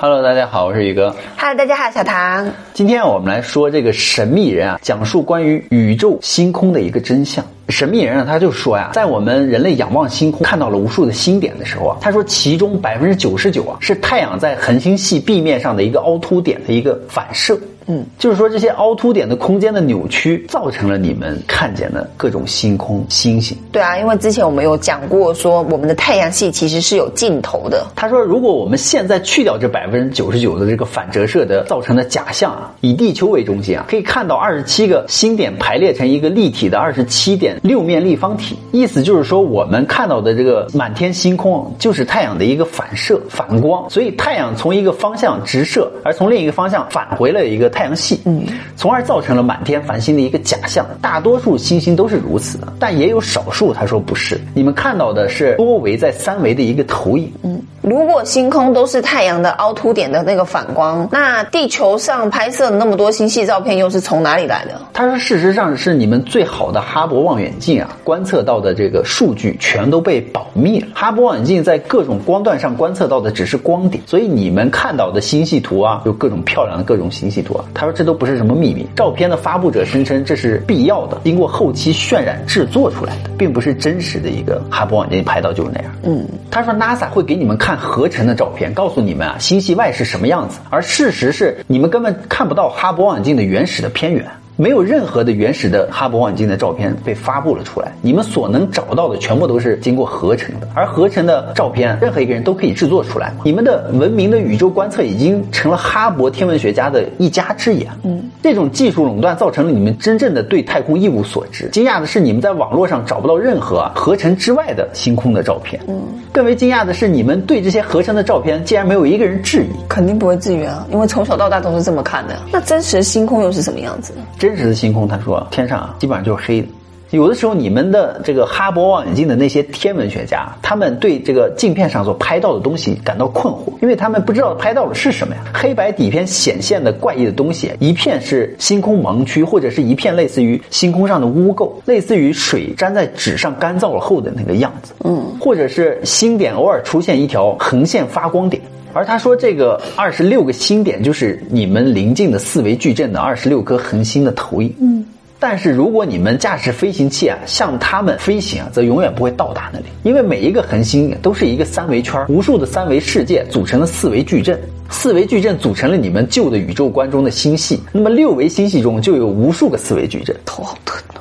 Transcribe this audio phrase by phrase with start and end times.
[0.00, 1.12] Hello，大家好，我是宇哥。
[1.36, 2.48] Hello，大家好，小唐。
[2.72, 7.44] 今天我们来说这个神秘人啊，讲述关于宇宙星空的一个真相。
[7.68, 17.58] 神秘人啊，他就说呀，在我们人类仰望星空看到了无数的星点的时候啊，他说其中百分之九十九啊是太阳在恒星系壁面上的一个凹凸点的一个反射。
[17.88, 23.56] 嗯，就是说这些凹凸点的空间的扭曲，造成了你们看见的各种星空、星星。
[23.72, 27.86] 对啊，因为之前我们有讲过，说我们的太阳系其实是有尽头的。
[27.96, 38.58] 他说，如果我们现在去掉这百分之九十九的这个反折射的造成的假象啊，以地球为中心啊，可以看到二十七个星点排列成一个立体的二十七点六面立方体。
[38.70, 50.84] 意思就是说，我们看到的这个满天星空就是太阳的一个反射、反光，所以太阳从一个方向直射，而从另一个方向返回了一个太阳系，嗯，从而造成了满天繁星的一个假象。
[51.00, 54.36] 大多数星星都是如此的，但也有少数他说不是。
[54.52, 57.62] 你们看到的是多维在三维的一个投影，嗯。
[57.88, 64.78] 如果星空都是太阳的凹凸点的那个反光，那地球上拍摄那么多星系照片又是从哪里来的？
[64.92, 70.88] 他说，事实上是你们最好的哈勃望远镜啊，观测到的这个数据全都被保密了。
[70.94, 77.64] 哈勃望远镜在各种光段上观测到的只是光点，所以你们看到的星系图啊，有各种漂亮的各种星系图啊。
[77.72, 78.86] 他说这都不是什么秘密。
[78.94, 85.90] 照片的发布者声称这是必要的，经过后期渲染制作出来的，并不是真实的一个哈勃望远镜拍到就是那样。
[86.02, 94.26] 嗯，他说 NASA 会给你们看合成的照片，告诉你们啊星系外是什么样子，而事实是你们根本看不到哈勃望远镜的原始的偏远。
[94.60, 103.32] 没有任何的原始的哈勃望远镜的照片被发布了出来，你们所能找到的全部都是经过合成的，而合成的照片，任何一个人都可以制作出来。
[103.44, 107.88] 你们的文明的宇宙观测已经成了哈勃天文学家的一家之言。
[108.02, 111.68] 嗯，这种技术垄断造成了你们真正的对太空一无所知。
[111.68, 115.80] 惊讶的是，你们在网络上找不到任何合成之外的星空的照片。
[115.86, 119.68] 嗯，更为惊讶的是，你们对这些合成的照片竟然没有一个人质疑。
[119.88, 122.34] 肯定不会质疑啊，因为从小到大都是这么看的。
[122.50, 124.12] 那真实的星空又是什么样子？
[124.48, 126.68] 真实的星空，他说天上啊，基本上就是黑的。
[127.10, 135.42] 有的时候，你们的这个哈勃望远镜的那些天文学家，他们对这个镜片上所拍到的东西感到困惑，因为他们不知道拍到的是什么呀。
[135.52, 144.94] 黑白底片显现的怪异的东西，一片是星空盲区，或者是一片类似于星空上的污垢，类似于水粘在纸上干燥了后的那个样子。
[145.04, 148.62] 嗯，或者是星点偶尔出现一条横线发光点。
[148.92, 154.74] 而他说，这个二十六个星点就是你们临近的四维矩阵的二十六颗恒星的投影。
[154.80, 155.04] 嗯，
[155.38, 164.58] 但是如果你们驾驶飞行器啊，向它们飞行啊，则永远不会到达那里，因为每一个恒星都是一个三维圈，无数的三维世界组成了四维矩阵。
[164.90, 170.34] 四维矩阵组成了你们旧的宇宙观中的星系，那么六维星系中就有无数个四维矩阵。
[170.46, 171.17] 头好疼啊！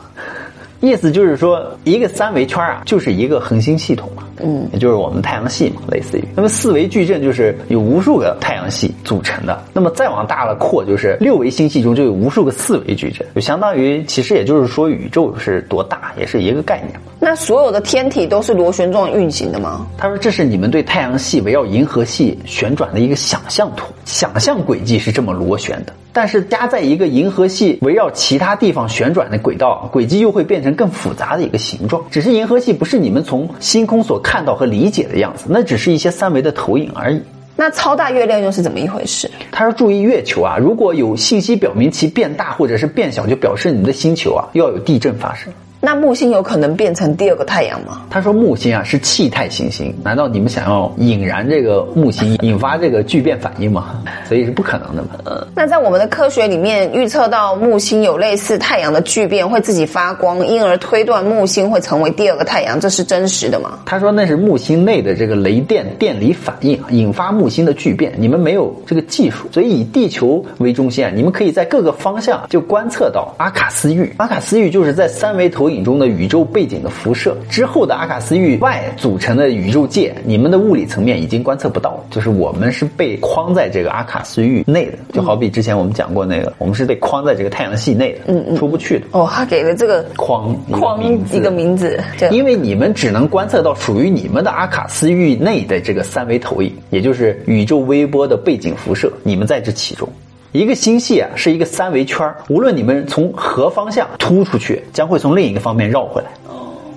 [0.79, 6.23] 意思就是说，一个三维圈啊，就是一个恒星系统嘛，嗯，也就是我们太阳系嘛，类似于。
[6.35, 9.59] 那么四维矩阵就是有无数个太阳系组成的。
[9.73, 17.11] 那么再往大了扩，就是六维星系中就有无数个四维矩阵，就相当于其实也就是说宇宙是多大，也是一个概念嘛。
[17.19, 19.87] 那所有的天体都是螺旋状运行的吗？
[19.97, 25.93] 他说这是你们对太阳系围绕银河系旋转的一个想象图，想象轨迹是这么螺旋的。
[26.17, 32.03] 但是加在一个银河系围绕其他地方旋转的轨道，轨迹又会变成更复杂的一个形状。
[32.09, 37.21] 只是银河系不是你们从星空所看到和理解的样子，那只是一些三维的投影而已。
[37.55, 39.29] 那超大月亮又是怎么一回事？
[39.51, 45.53] 他说：“注意月球啊，如果有信息表明其变大或者是变小，就表示你们的星球啊要有地震发生。”
[45.87, 48.01] 那木星有可能变成第二个太阳吗？
[48.09, 54.03] 他说木星啊是气态行星，难道你们想要引燃这个木星，引发这个聚变反应吗？
[54.27, 55.11] 所以是不可能的嘛。
[55.23, 63.79] 呃，那在我们的科学里面预测到木星有类似太阳的聚变，会自己发光，因而推断木星会成为第二个太阳，这是真实的吗？
[63.85, 74.13] 他说那是木星内的这个雷电电离反应引发木星的聚变，你们没有这个技术，所以以地球为中心啊，你们可以在各个方向就观测到阿卡斯域。
[74.17, 89.05] 阿卡斯域就是在三维投影中的宇宙背景的辐射之后的阿卡斯域外组成的宇宙界，你们的物理层面已经观测不到，就是我们是被框在这个阿卡斯域内的，就好比之前我们讲过那个，我们是被框在这个太阳系内的，嗯嗯，出不去的。
[89.11, 91.99] 哦，他给了这个框框一个名字，
[92.31, 100.07] 因为你们只能观测到属于你们的阿卡斯域内的这个三维投影，也就是宇宙微波的背景辐射，你们在这其中。
[100.53, 106.29] 一个星系啊是一个三维圈，无论你们从何方向突出去，将会从另一个方面绕回来。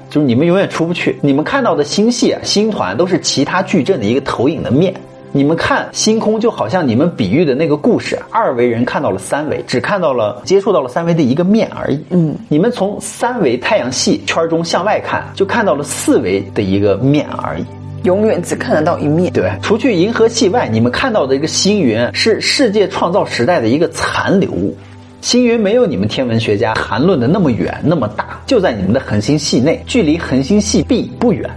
[0.09, 1.19] 就是你们永远出不去。
[1.21, 4.95] 你们看到的星系啊、星团都是其他矩阵的一个投影的面。
[5.33, 12.05] 你们看星空，就好像你们比喻的那个故事，二维人看到了三维，只看到了接触到了三维的一个面而已。
[12.11, 17.65] 嗯，你们从三维太阳系圈中向外看，就看到了四维的一个面而已。
[18.05, 19.33] 永远只看得到一面。
[19.33, 24.77] 对，除去银河系外，你们看到的一个星云是世界创造时代的一个残留物。
[25.21, 31.49] 星云没有你们天文学家谈论的那么远那么大，就在你们的恒星系内，距离恒星系壁不远。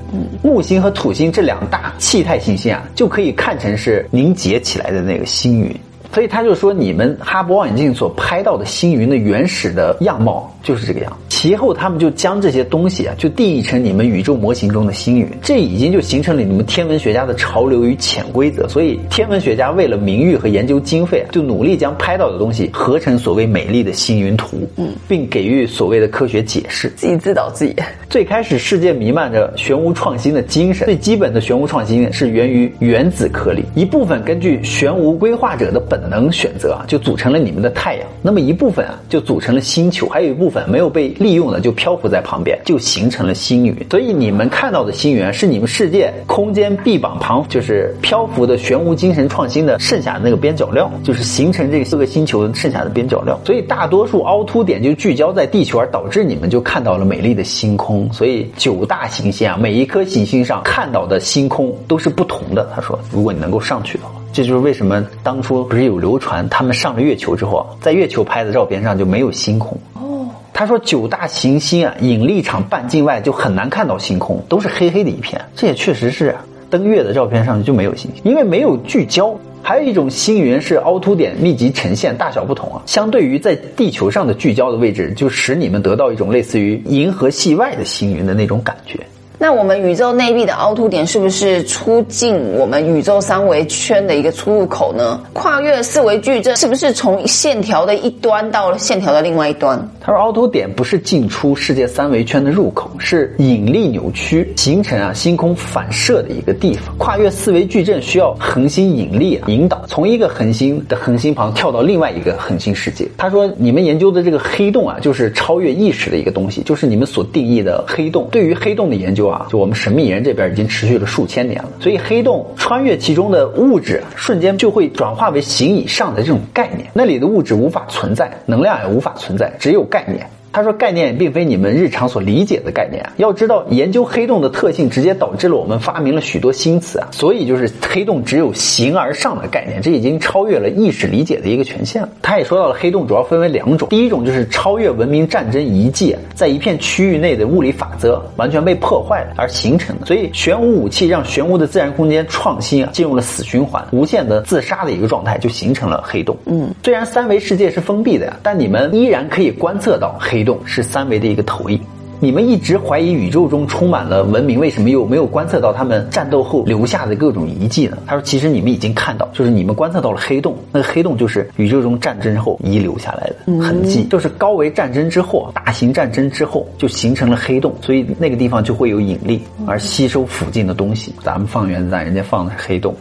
[0.41, 5.73] 木星和土星这两大气态行星啊，就可以看成是凝结起来的那个星云。
[6.13, 11.11] 所以他就说，你们哈勃望远镜所拍到的星云的原始的样貌就是这个样。
[11.27, 15.27] 其后他们就将这些东西啊，就定义成你们宇宙模型中的星云。
[15.41, 18.67] 这已经就形成了你们天文学家的潮流与潜规则。
[18.69, 26.89] 所以天文学家为了名誉和研究经费啊，就努力将拍到的东西合成所谓美丽的星云图，嗯，并给予所谓的科学解释。
[26.95, 27.75] 自己自导自演。
[28.07, 36.02] 最开始世界弥漫着玄无创新的精神，最基本的玄无创新是源于原子颗粒，一部分根据玄无规划者的本。
[36.09, 38.07] 能选择啊，就组成了你们的太阳。
[38.21, 43.75] 那么一部分啊，就组成了星球，还有一部分没有被利用的，就漂浮在旁边，就形成了星云。
[43.89, 53.39] 所以你们看到的星云是你们世界空间臂膀旁，就是漂浮的玄无精神创新的剩下的那个边角料，就是形成这四个星球剩下的边角料。
[53.45, 58.11] 所以大多数凹凸点就聚焦在地球，而导致你们就看到了美丽的星空。
[58.13, 62.69] 所以九大行星啊，每一颗行星上看到的星空都是不同的。
[62.75, 64.22] 他说，如果你能够上去的话。
[64.33, 69.77] 这就是为什么当初不是有流传，他们上了月球之后，在月球拍的照片上就没有星空。
[69.93, 75.39] 哦，他说九大行星啊，引力场半径外就很难看到星空，都是黑黑的一片。
[75.55, 76.35] 这也确实是，
[76.71, 79.39] 登月的照片上就没有星星，因为没有聚焦。
[79.61, 82.81] 还有一种星云是凹凸点密集呈现，大小不同啊。
[82.85, 88.99] 相对于在地球上的聚焦的位置，就使你们得到一种类似于银河系外的星云的那种感觉。
[89.39, 95.19] 那我们宇宙内壁的凹凸点是不是出进我们宇宙三维圈的一个出入口呢？
[95.33, 99.77] 跨越四维矩阵是不是从线条的一端到了线条的另外一端？
[99.99, 106.95] 他说，凹凸点不是进出世界三维圈的入口，是引力扭曲形成啊星空反射的一个地方。
[106.97, 113.07] 跨越四维矩阵需要恒星引力啊引导，从一个恒星的恒星旁跳到另外一个恒星世界。
[113.17, 118.27] 他说，你们研究的这个黑洞啊，就是超越意识的一个东西，就是你们所定义的黑洞。
[118.31, 119.33] 对于黑洞的研究啊。
[119.33, 130.29] 啊，就我们神秘人这边已经持续了数千年了，所以黑洞穿越其中的物质，瞬间就会转化为形以上的这种概念，那里的物质无法存在，能量也无法存在，只有概念。
[130.53, 133.13] 他说：“概念并非你们日常所理解的概念啊！
[133.17, 137.07] 要知道，研究黑洞的特性，直接导致了我们发明了许多新词啊！
[137.11, 150.05] 所以，就是黑洞只有形而上的概念，这已经超越了意识理解的一个权限了。”他也说到了，黑洞主要分为两种，第一种就是超越文明战争遗迹，在一片区域内的物理法则完全被破坏了而形成的。
[150.05, 156.37] 所以，玄武武器让玄武的自然空间创新啊进入了死循环，无限的自杀的一个状态，就形成了黑洞。
[156.45, 160.42] 嗯，虽然三维世界是封闭的呀，但你们依然可以观测到黑。
[160.43, 161.79] 洞是三维的一个投影。
[162.19, 167.97] 你们一直怀疑宇宙中充满了文明，为什么又没有观测到他们战斗后留下的各种遗迹呢？
[168.07, 181.13] 他说：“其实你们已经看到，就是你们观测到了黑洞，那个黑洞就是宇宙中战争后遗留下来的痕迹，就是高维战争之后，大型战争之后就形成了黑洞，所以那个地方就会有引力而吸收附近的东西。
[181.21, 182.95] 咱们放原子弹，人家放的是黑洞。”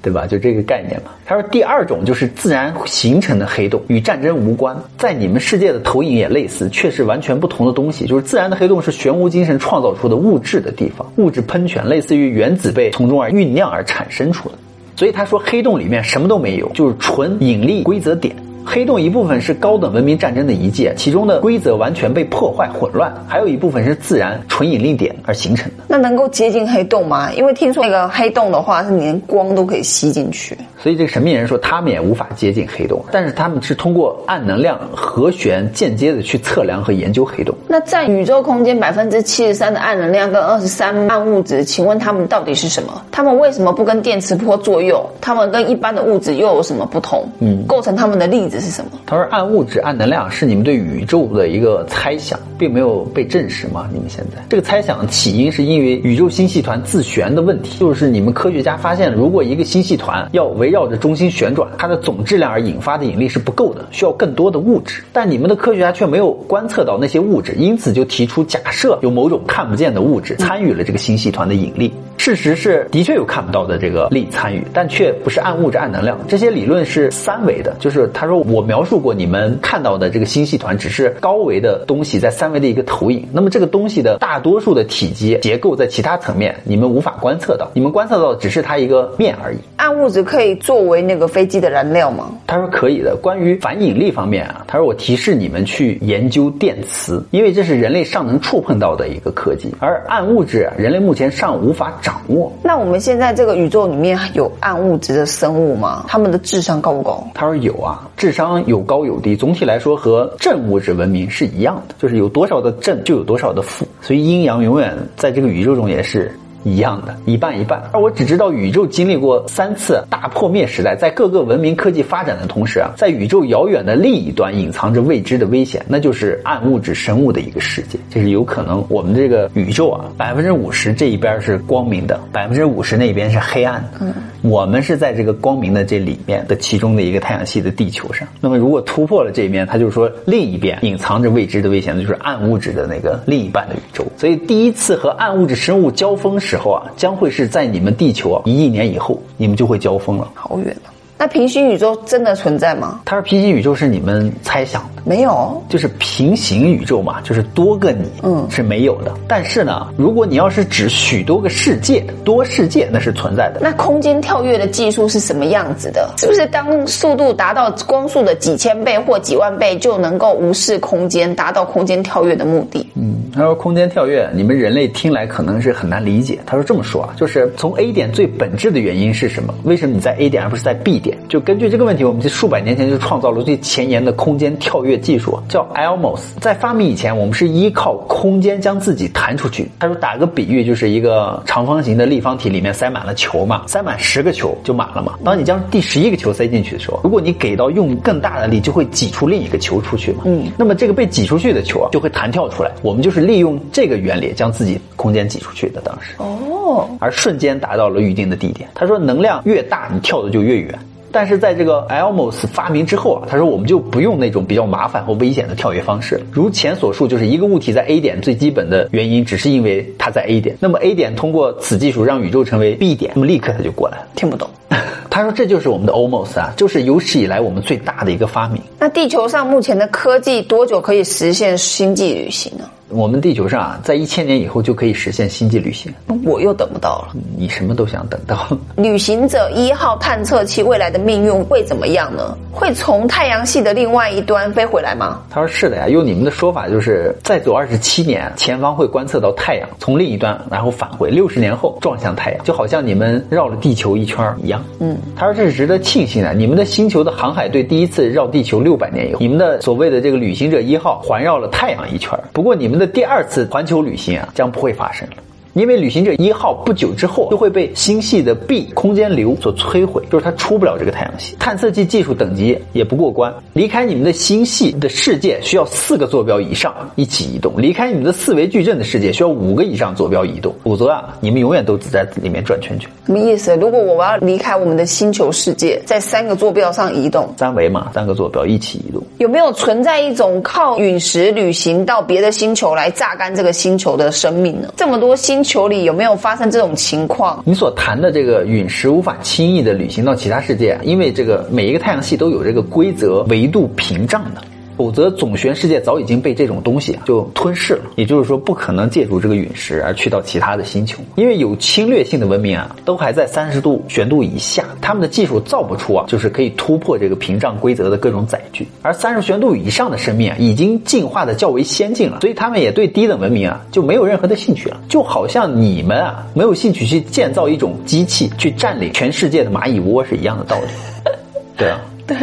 [0.00, 0.26] 对吧？
[0.26, 1.10] 就这个概念嘛。
[1.26, 8.06] 他说，第二种就是自然形成的黑洞，与战争无关，在你们世界的投影也类似，却是完全不同的东西。
[8.06, 14.54] 就是自然的黑洞是玄武精神创造出的物质的地方，物质喷泉，类似于原子被从中而酝酿而产生出的。
[14.96, 18.34] 所以他说，黑洞里面什么都没有，就是纯引力规则点。
[18.70, 25.84] 黑洞一部分是高等文明战争的遗迹，其中的规则完全被破坏混乱；还有一部分是自然纯引力点而形成的。
[25.88, 27.32] 那能够接近黑洞吗？
[27.32, 30.54] 因为听说那个黑洞的话，是连光都可以吸进去。
[30.78, 37.54] 所以这个神秘人说，他们也无法接近黑洞，但是他们是通过暗能量和弦间接的去测量和研究黑洞。
[37.66, 43.02] 那占宇宙空间百分之七十三的暗能量跟二十三暗物质，请问它们到底是什么？
[43.10, 45.02] 它们为什么不跟电磁波作用？
[45.22, 47.26] 它们跟一般的物质又有什么不同？
[47.40, 48.92] 嗯，构成它们的粒子是什么？
[49.04, 53.88] 他说，暗物质、暗能量是你们对宇宙的一个猜想，并没有被证实吗？
[53.92, 65.02] 你们现在这个猜想起因是因为宇宙星系团自旋的问题，就是你们科学家发现，如果一个星系团要围围绕着中心旋转，它的总质量而引发的引力是不够的，需要更多的物质。
[65.14, 71.90] 但你们的科学家却没有观测到那些物质，因此就提出假设有某种看不见的物质参与了这个星系团的引力。
[72.18, 76.18] 事实是，的确有看不到的这个力参与，但却不是暗物质、暗能量。
[76.28, 83.28] 这些理论是三维的，就是他说我描述过你们看到的这个星系团只是高维的东西在三维的一个投影。
[83.32, 89.58] 那么这个东西的大多数的体积结构在其他层面你们无法观测到，你们观测到的只是它一个面而已。
[89.76, 92.32] 暗物质可以作为那个飞机的燃料吗？
[92.46, 93.16] 他说可以的。
[93.16, 102.50] 关于反引力方面啊，他说我提示你们去研究电磁，因为这是人类尚能触碰到的一个科技，而暗物质人类目前尚无法掌掌握。
[102.62, 106.06] 那我们现在这个宇宙里面有暗物质的生物吗？
[106.08, 107.22] 他们的智商高不高？
[107.34, 116.30] 他说有啊，智智商有高有低，总体来说和正物质文明是一样的，就是有多少的正就有多少的负，所以阴阳永远在这个宇宙中也是。
[116.64, 117.82] 一样的，一半一半。
[117.92, 127.98] 而我只知道宇宙经历过三次大破灭时代，在各个文明科技发展的同时啊，在宇宙遥远的另一端隐藏着未知的危险，那就是暗物质生物的一个世界。
[128.10, 133.88] 就是有可能我们这个宇宙啊，百分之五十这一边是光明的，百分之五十那边是黑暗的。
[134.00, 138.26] 嗯，我们是在这个光明的这里面的其中的一个太阳系的地球上。
[138.40, 144.04] 那么如果突破了这一面，它就是说另一边隐藏着未知的危险，那就是暗物质的那个另一半的宇宙。
[144.16, 150.28] 所以第一次和暗物质生物交锋时候啊，将会是在你们地球啊一亿年以后，你们就会交锋了。
[150.34, 150.92] 好远啊！
[151.20, 153.00] 那平行宇宙真的存在吗？
[153.04, 159.12] 他说平行宇宙是你们猜想的，没有，就是平行宇宙嘛，就是多个你，嗯，是没有的。
[159.26, 163.58] 但是呢，如果你要是指许多个世界，多世界那是存在的。
[163.60, 166.08] 那空间跳跃的技术是什么样子的？
[166.18, 172.88] 是不是当速度达到光速的几千倍或几万倍，就能够无视空间，达到空间跳跃的目的？
[172.94, 176.40] 嗯，他说空间跳跃，你们人类听来可能是很难理解。
[176.44, 179.54] 他说这么说啊，就是从 A 点最本质的原因是什么？
[179.62, 181.16] 为什么你在 A 点而不是在 B 点？
[181.28, 186.20] 就根据这个问题，我们这数百年前就创造了最前沿的空间跳跃技术，叫 Elmos。
[186.40, 189.70] 在发明以前，我们是依靠空间将自己弹出去。
[189.78, 195.14] 他说，打个比喻，就是一个长方形的立方体里面塞满了球嘛，塞满十个球就满了嘛。
[195.24, 200.24] 当你将第十一个球塞进去的时候，如果你给到用更大的力，就会挤出另一个球出去嘛。
[200.24, 202.72] 嗯，那么这个被挤出去的球啊，就会弹跳出来。
[202.82, 205.82] 我们就是利用这个原理将自己空间挤出去的。
[205.82, 208.66] 当时哦，而瞬间达到了预定的地点。
[208.74, 210.76] 他说，能量越大，你跳的就越远。
[211.10, 216.20] 但是在这个 Elmos 发明之后啊，他说我们就不用那种比较麻烦和危险的跳跃方式。
[216.30, 220.56] 如前所述，就是一个物体在 A 点最基本的原因，只是因为它在 A 点。
[220.60, 224.06] 那么 A 点通过此技术让宇宙成为 B 点，那么立刻它就过来了。
[224.16, 224.48] 听不懂。
[225.10, 228.60] 他说这就是我们的 Almost 啊，就是有史以来我们最大的一个发明。
[228.78, 232.68] 那地球上目前的科技多久可以实现星际旅行呢？
[232.90, 235.92] 我们地球上啊，在一千年以后就可以实现星际旅行。
[236.24, 237.14] 我又等不到了。
[237.36, 238.48] 你什么都想等到。
[238.76, 242.36] 旅行者一号探测器未来的命运会怎么样呢？
[242.50, 245.20] 会从太阳系的另外一端飞回来吗？
[245.28, 245.86] 他说是的呀。
[245.88, 251.10] 用你们的说法，就是再走二十七年，前方会观测到太阳从另一端，然后返回。
[251.10, 254.64] 六十年后撞向太阳，就好像你们绕了地球一圈一样。
[254.80, 254.96] 嗯。
[255.14, 256.32] 他说这是值得庆幸的。
[256.32, 262.18] 你们的星球的航海队第一次绕地球六百年以后，你们的所谓的这个旅行者一号环绕了太阳一圈。
[262.32, 262.77] 不过你们。
[262.78, 265.16] 的第二次环球旅行啊，将不会发生了。
[265.54, 271.34] 因为旅行者一号不久之后就会被星系的 B 空间流所摧毁，就是它出不了这个太阳系。
[271.38, 282.88] 探测器技术等级也不过关，离开你们的星系的世界需要四个坐标以上一起移动，离开你们的四维矩阵的世界需要五个以上坐标移动，否则啊，你们永远都只在里面转圈圈。
[283.06, 283.56] 什么意思？
[283.56, 294.72] 如果我要离开我们的星球世界，在三个坐标上移动，三维嘛，三个坐标一起移动，有没有存在一种靠陨石旅行到别的星球来榨干这个星球的生命呢？
[294.76, 295.37] 这么多星。
[295.38, 297.40] 星球里有没有发生这种情况？
[297.46, 304.42] 你所谈的这个陨石无法轻易的旅行到其他世界，因为这个每一个太阳系都有这个规则维度屏障的。
[304.78, 307.80] 否则，总旋世界早已经被这种东西就吞噬了。
[307.96, 318.68] 也就是说，不可能借助这个陨石而去到其他的星球，因为有侵略性的文明啊，都还在三十度旋度以下，他们的技术造不出啊，就是可以突破这个屏障规则的各种载具。
[318.80, 324.80] 而三十旋度以上的生命啊，已经进化的较为先进了，所以他们也对低等文明啊就没有任何的兴趣了。
[324.88, 330.66] 就好像你们啊没有兴趣去建造一种机器去占领全世界的蚂蚁窝是一样的道理。
[331.58, 332.16] 对啊，对。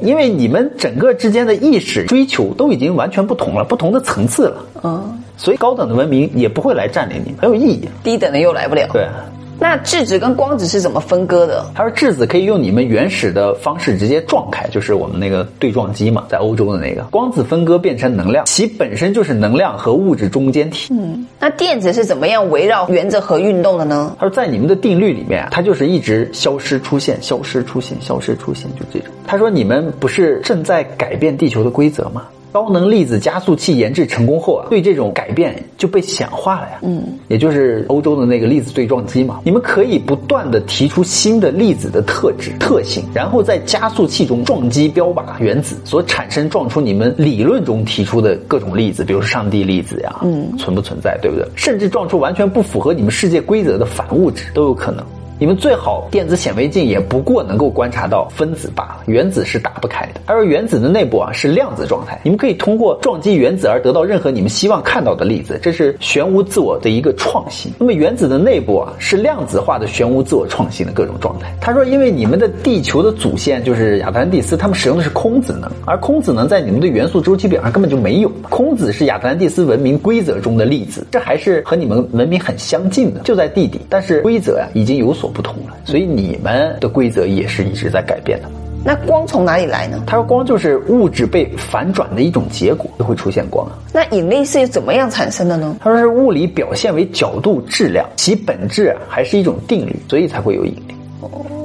[0.00, 4.64] 因为你们整个之间的意识追求都已经完全不同了，不同的层次了。
[4.82, 7.88] 嗯，所以高等的文明也不会来占领你，没有意义。
[8.02, 8.88] 低等的又来不了。
[8.92, 9.06] 对。
[9.60, 11.64] 那质子跟光子是怎么分割的？
[11.74, 17.02] 他说质子可以用你们原始的方式直接撞开，就是我们那个对撞机嘛，在欧洲的那个。
[17.10, 20.92] 光子分割变成能量，其本身就是能量和物质中间体。
[20.92, 24.14] 嗯，那电子是怎么样围绕原子核运动的呢？
[24.18, 29.08] 他说在你们的定律里面，它就是一直消失出现，消失出现，消失出现，就这种。
[29.26, 32.22] 他说你们不是正在改变地球的规则吗？
[32.58, 36.80] 高能粒子加速器研制成功后啊，对这种改变就被显化了呀。
[36.82, 39.38] 嗯，也就是欧洲的那个粒子对撞机嘛。
[39.44, 51.46] 你们可以不断的提出新的粒子的特质特性，然后在加速器中撞击标靶原子，所产生撞出你们理论中提出的各种粒子，比如说上帝粒子呀，嗯，存不存在，对不对？
[51.54, 55.06] 甚至撞出完全不符合你们世界规则的反物质都有可能。
[55.40, 60.20] 你们最好电子显微镜也不过能够观察到分子罢了，原子是打不开的。
[60.26, 67.70] 而原子的内部啊是量子状态，你们可以通过撞击原子而得到任何你们希望看到的粒子，这是玄无自我的一个创新。
[67.78, 71.54] 那么原子的内部啊是量子化的玄无自我创新的各种状态。
[71.60, 78.28] 他说，因为你们的地球的祖先就是亚特兰蒂斯，他们使用的是空子能，而空子能在你们的元素周期表上根本就没有。
[78.48, 83.78] 空子是亚特兰蒂斯文明规则中的粒子，这还是和你们文明很相近的，就在地底。
[83.88, 88.48] 但是规则呀已经有所不同了，所以你们的规则也是一直在改变的。
[88.84, 90.02] 那光从哪里来呢？
[90.06, 93.68] 他说，光就是物质被反转的一种结果，就会出现光。
[93.92, 95.76] 那引力是怎么样产生的呢？
[95.80, 100.94] 他说是物理表现为角度、质量，其本质还是一种定律，所以才会有引力。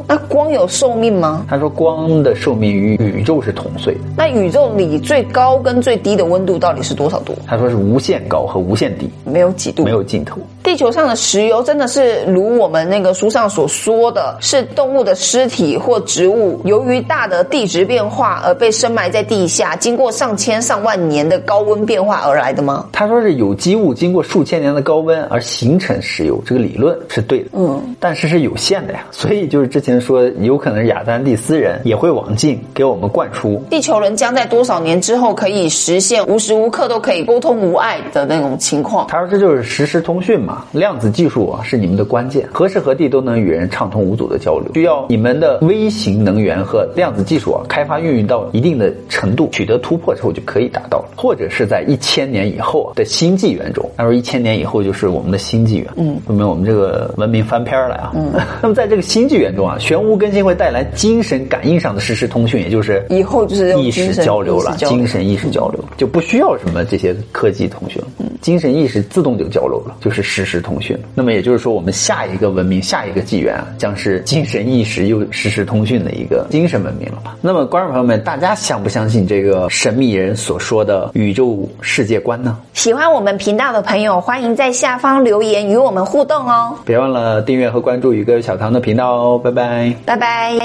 [0.07, 1.45] 那光有寿命吗？
[1.49, 4.01] 他说光的寿命与宇宙是同岁的。
[4.17, 7.33] 那宇宙里最高跟最低的温度到底是多少度？
[7.47, 10.39] 他说是无限高和无限低，没有几度，没有尽头。
[10.63, 22.87] 地球上的石油真的是如我们那个书上所说的，是动物的尸体或植物由于大的地质变化而被深埋在地下，经过上千上万年的高温变化而来的吗？
[22.91, 27.49] 他说是有机物经过数千年的高温而形成石油，这个理论是对的。
[27.53, 33.61] 嗯，但是是有限的呀，所以就是之前说有可能是亚特兰蒂斯人也会往进给我们灌输。
[33.69, 39.07] 地球人将在多少年之后可以实现无时无刻都可以沟通无碍的那种情况？
[39.07, 40.65] 他说这就是实时通讯嘛。
[40.71, 53.89] 量子技术啊是你们的关键，何时何地都能与人畅通无阻的交流，需要你们的微型能源和量子技术啊开发运用到一定的程度，取得突破之后就可以达到了，或者是在一千年以后的新纪元中。
[53.97, 58.11] 他说一千年以后就是我们的新纪元，嗯，说明我们这个文明翻篇了呀。
[58.15, 58.31] 嗯，
[58.61, 70.95] 那么在这个新纪元中啊，玄无更新会带来精神感应上的实时通讯，也就是以后就是意识交流了，精神意识交流就不需要什么这些科技通讯了，嗯，精神意识自动就交流了，就是实时通讯。
[71.15, 77.37] 那么也就是说，我们下一个文明、下一个纪元啊，将是精神意识又实时通讯的一个精神文明了吧？
[77.41, 82.57] 那么，观众朋友们，大家相不相信这个神秘人所说的宇宙世界观呢？
[82.73, 86.77] 喜欢我们频道的朋友，欢迎在下方留言与我们互动哦！
[86.83, 89.39] 别忘了订阅和关注宇哥小唐的频道哦！
[89.41, 90.59] 拜拜，拜拜。